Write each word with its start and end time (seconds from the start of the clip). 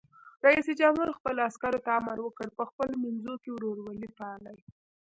رئیس 0.45 0.67
جمهور 0.79 1.09
خپلو 1.17 1.39
عسکرو 1.49 1.79
ته 1.85 1.89
امر 1.99 2.17
وکړ؛ 2.21 2.47
په 2.57 2.63
خپلو 2.69 2.93
منځو 3.03 3.33
کې 3.41 3.49
ورورولي 3.51 4.09
پالئ! 4.17 4.57